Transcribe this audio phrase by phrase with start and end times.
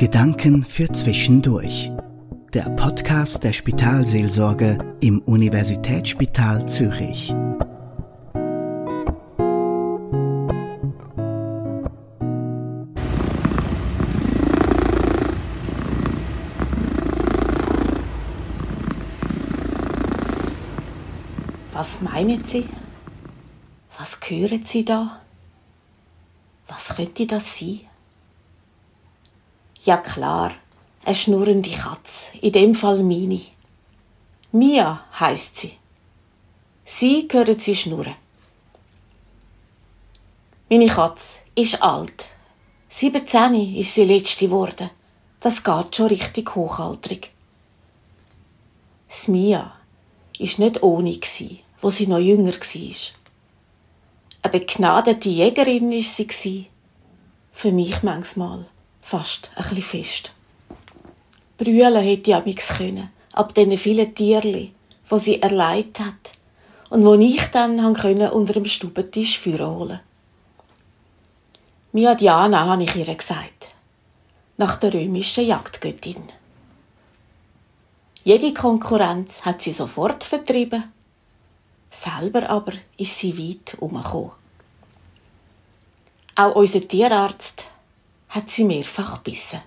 [0.00, 1.92] Gedanken für Zwischendurch.
[2.54, 7.34] Der Podcast der Spitalseelsorge im Universitätsspital Zürich.
[21.74, 22.64] Was meinen Sie?
[23.98, 25.20] Was hören Sie da?
[26.68, 27.89] Was könnte das sein?
[29.82, 30.52] Ja klar,
[31.04, 33.40] eine schnurrende Katze, in dem Fall meine.
[34.52, 35.72] Mia heißt sie.
[36.84, 38.14] Sie hören sie schnurren.
[40.68, 42.26] Meine Katze ist alt.
[42.90, 44.90] 17 ist sie letzte geworden.
[45.40, 47.32] Das geht schon richtig hochaltrig.
[49.08, 49.72] Das Mia
[50.38, 52.96] ist nicht ohne gsi, wo sie noch jünger war.
[54.42, 56.66] Eine begnadete Jägerin ist sie
[57.52, 58.66] Für mich manchmal
[59.00, 60.32] fast ein bisschen fest.
[61.58, 64.72] Brüllen hätte ich amigs können, ab diesen vielen Tierli,
[65.08, 66.32] wo sie erleidet hat
[66.90, 70.00] und wo ich dann können unter dem Stubentisch führen holen.
[71.92, 73.74] Mia Diana habe ich ihr gesagt,
[74.56, 76.22] nach der römischen Jagdgöttin.
[78.22, 80.92] Jede Konkurrenz hat sie sofort vertrieben,
[81.90, 84.32] selber aber ist sie weit umgekommen.
[86.36, 87.66] Auch unser Tierarzt
[88.30, 89.60] hat sie mehrfach bissen.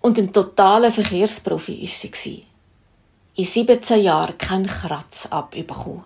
[0.00, 2.46] Und ein totaler Verkehrsprofi ist sie
[3.34, 6.04] In 17 Jahren keinen Kratz abbekommen.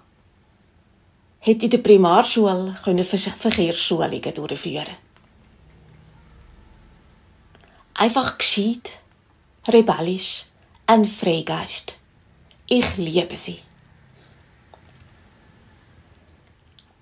[1.38, 2.76] Hätte in der Primarschule
[3.36, 4.96] Verkehrsschulungen durchführen.
[7.94, 8.98] Einfach gescheit,
[9.68, 10.46] rebellisch,
[10.86, 11.94] ein Freigeist.
[12.66, 13.60] Ich liebe sie.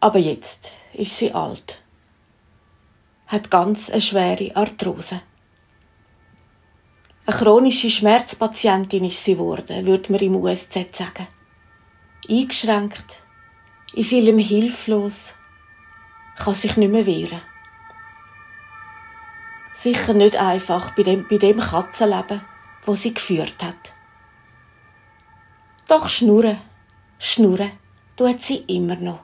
[0.01, 1.82] Aber jetzt ist sie alt
[3.33, 5.23] hat ganz eine schwere Arthrose.
[7.25, 11.27] Eine chronische Schmerzpatientin ist sie geworden, würde man im USZ sagen.
[12.29, 13.23] Eingeschränkt,
[13.95, 15.33] in vielem hilflos,
[16.37, 17.41] kann sich nicht mehr wehren.
[19.73, 22.43] Sicher nicht einfach bei dem, bei dem Katzenleben,
[22.85, 23.95] wo sie geführt hat.
[25.89, 26.59] Doch schnurren,
[27.19, 27.73] schnurren
[28.15, 29.21] tut sie immer noch.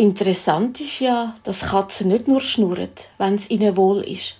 [0.00, 4.36] Interessant ist ja, dass Katzen nicht nur schnurren, wenn es ihnen wohl ist.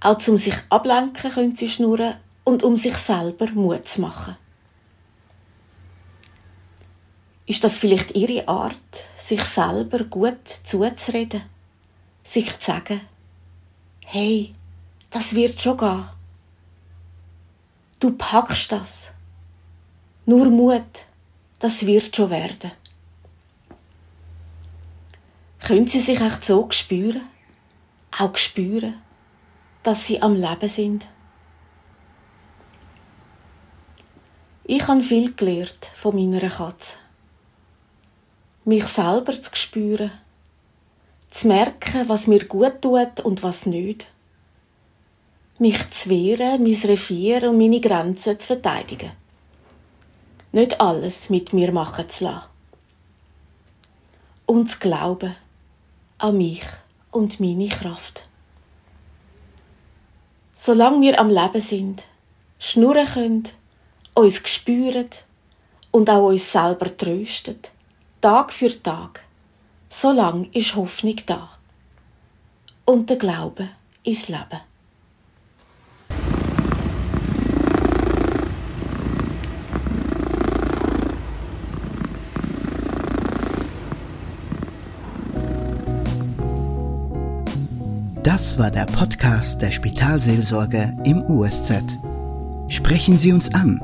[0.00, 4.36] Auch zum sich ablenken können sie schnurren und um sich selber Mut zu machen.
[7.46, 11.42] Ist das vielleicht ihre Art, sich selber gut zuzureden?
[12.24, 13.00] Sich zu sagen,
[14.04, 14.54] hey,
[15.10, 16.04] das wird schon gehen.
[18.00, 19.08] Du packst das.
[20.26, 21.06] Nur Mut,
[21.60, 22.72] das wird schon werden.
[25.68, 27.26] Können sie sich echt so spüren?
[28.18, 28.94] Auch spüren,
[29.82, 31.06] dass sie am Leben sind?
[34.64, 36.96] Ich habe viel gelernt von meiner Katze.
[38.64, 40.10] Mich selber zu spüren,
[41.28, 44.10] zu merken, was mir gut tut und was nicht.
[45.58, 49.10] Mich zu wehren, mein Revier und meine Grenzen zu verteidigen.
[50.50, 52.46] Nicht alles mit mir machen zu lassen.
[54.46, 55.36] Und zu glauben,
[56.18, 56.64] an mich
[57.12, 58.26] und meine Kraft.
[60.52, 62.04] Solange wir am Leben sind,
[62.58, 63.44] schnurren können,
[64.14, 65.08] uns spüren
[65.92, 67.58] und auch uns selber trösten,
[68.20, 69.24] Tag für Tag,
[69.88, 71.50] solange ist Hoffnung da.
[72.84, 73.68] Und der Glaube
[74.02, 74.67] ins Leben.
[88.28, 91.98] Das war der Podcast der Spitalseelsorge im USZ.
[92.68, 93.80] Sprechen Sie uns an